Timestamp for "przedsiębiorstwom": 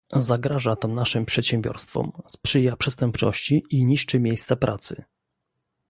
1.25-2.11